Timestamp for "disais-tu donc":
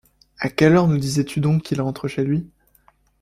0.97-1.61